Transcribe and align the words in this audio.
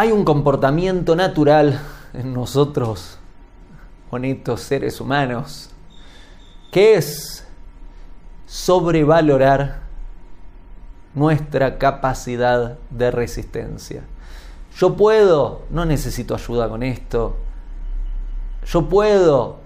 Hay 0.00 0.12
un 0.12 0.24
comportamiento 0.24 1.16
natural 1.16 1.80
en 2.14 2.32
nosotros, 2.32 3.18
bonitos 4.12 4.60
seres 4.60 5.00
humanos, 5.00 5.70
que 6.70 6.94
es 6.94 7.44
sobrevalorar 8.46 9.80
nuestra 11.14 11.78
capacidad 11.78 12.78
de 12.90 13.10
resistencia. 13.10 14.04
Yo 14.76 14.94
puedo, 14.94 15.62
no 15.68 15.84
necesito 15.84 16.36
ayuda 16.36 16.68
con 16.68 16.84
esto. 16.84 17.34
Yo 18.66 18.88
puedo, 18.88 19.56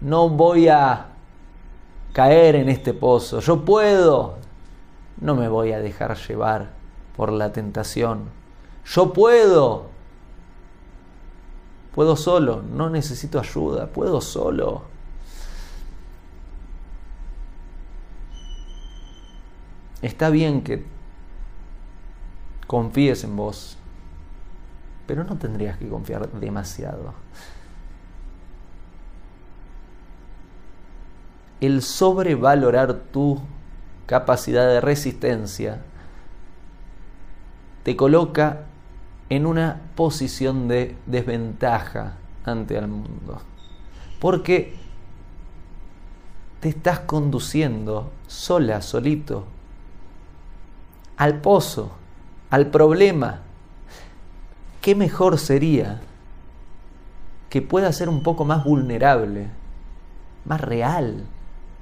no 0.00 0.28
voy 0.28 0.68
a 0.68 1.06
caer 2.12 2.54
en 2.54 2.68
este 2.68 2.94
pozo. 2.94 3.40
Yo 3.40 3.64
puedo, 3.64 4.36
no 5.20 5.34
me 5.34 5.48
voy 5.48 5.72
a 5.72 5.80
dejar 5.80 6.16
llevar 6.16 6.68
por 7.16 7.32
la 7.32 7.50
tentación. 7.50 8.38
Yo 8.92 9.12
puedo, 9.12 9.86
puedo 11.94 12.16
solo, 12.16 12.60
no 12.60 12.90
necesito 12.90 13.38
ayuda, 13.38 13.86
puedo 13.86 14.20
solo. 14.20 14.82
Está 20.02 20.28
bien 20.30 20.62
que 20.64 20.84
confíes 22.66 23.22
en 23.22 23.36
vos, 23.36 23.78
pero 25.06 25.22
no 25.22 25.36
tendrías 25.38 25.78
que 25.78 25.88
confiar 25.88 26.28
demasiado. 26.32 27.14
El 31.60 31.82
sobrevalorar 31.82 32.94
tu 33.12 33.40
capacidad 34.06 34.66
de 34.66 34.80
resistencia 34.80 35.80
te 37.84 37.94
coloca 37.94 38.64
en 39.30 39.46
una 39.46 39.80
posición 39.94 40.68
de 40.68 40.96
desventaja 41.06 42.14
ante 42.44 42.76
el 42.76 42.88
mundo. 42.88 43.40
Porque 44.20 44.76
te 46.58 46.68
estás 46.68 47.00
conduciendo 47.00 48.12
sola, 48.26 48.82
solito, 48.82 49.46
al 51.16 51.40
pozo, 51.40 51.92
al 52.50 52.66
problema, 52.66 53.40
¿qué 54.80 54.94
mejor 54.94 55.38
sería 55.38 56.00
que 57.48 57.62
pueda 57.62 57.92
ser 57.92 58.08
un 58.08 58.22
poco 58.22 58.44
más 58.44 58.64
vulnerable, 58.64 59.48
más 60.44 60.60
real, 60.60 61.24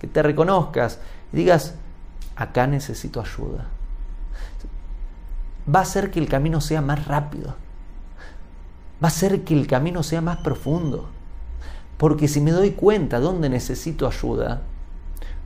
que 0.00 0.06
te 0.08 0.22
reconozcas 0.22 0.98
y 1.32 1.36
digas, 1.36 1.74
acá 2.34 2.66
necesito 2.66 3.20
ayuda? 3.20 3.66
Va 5.72 5.80
a 5.80 5.82
hacer 5.82 6.10
que 6.10 6.20
el 6.20 6.28
camino 6.28 6.60
sea 6.60 6.80
más 6.80 7.06
rápido, 7.06 7.56
va 9.02 9.06
a 9.06 9.06
hacer 9.08 9.42
que 9.44 9.54
el 9.54 9.66
camino 9.66 10.02
sea 10.02 10.20
más 10.20 10.38
profundo, 10.38 11.08
porque 11.96 12.28
si 12.28 12.40
me 12.40 12.52
doy 12.52 12.72
cuenta 12.72 13.20
dónde 13.20 13.48
necesito 13.48 14.06
ayuda, 14.06 14.62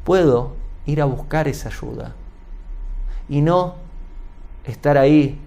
puedo 0.05 0.57
ir 0.87 1.01
a 1.01 1.05
buscar 1.05 1.49
esa 1.49 1.69
ayuda. 1.69 2.15
Y 3.29 3.41
no 3.43 3.77
estar 4.65 4.99
ahí 4.99 5.41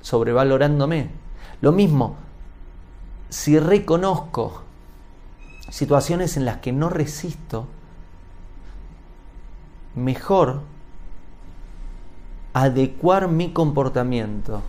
sobrevalorándome. 0.00 1.10
Lo 1.60 1.72
mismo, 1.72 2.16
si 3.28 3.58
reconozco 3.58 4.62
situaciones 5.68 6.36
en 6.36 6.44
las 6.44 6.58
que 6.58 6.72
no 6.72 6.88
resisto, 6.88 7.66
mejor 9.94 10.62
adecuar 12.52 13.28
mi 13.28 13.52
comportamiento, 13.52 14.62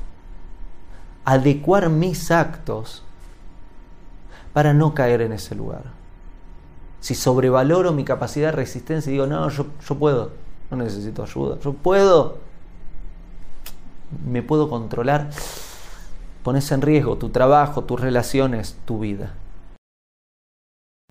adecuar 1.25 1.89
mis 1.89 2.31
actos 2.31 3.03
para 4.53 4.73
no 4.73 4.93
caer 4.93 5.21
en 5.21 5.33
ese 5.33 5.55
lugar. 5.55 5.83
Si 6.99 7.15
sobrevaloro 7.15 7.91
mi 7.91 8.05
capacidad 8.05 8.47
de 8.47 8.53
resistencia 8.53 9.09
y 9.09 9.13
digo, 9.13 9.27
no, 9.27 9.49
yo, 9.49 9.67
yo 9.85 9.95
puedo, 9.95 10.31
no 10.71 10.77
necesito 10.77 11.23
ayuda, 11.23 11.59
yo 11.59 11.73
puedo, 11.73 12.37
me 14.25 14.41
puedo 14.41 14.69
controlar, 14.69 15.29
pones 16.43 16.71
en 16.71 16.81
riesgo 16.81 17.17
tu 17.17 17.29
trabajo, 17.29 17.83
tus 17.83 17.99
relaciones, 17.99 18.77
tu 18.85 18.99
vida. 18.99 19.33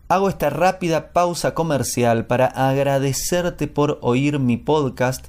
Hago 0.08 0.28
esta 0.28 0.50
rápida 0.50 1.12
pausa 1.12 1.54
comercial 1.54 2.26
para 2.26 2.46
agradecerte 2.46 3.66
por 3.66 3.98
oír 4.02 4.38
mi 4.38 4.58
podcast 4.58 5.28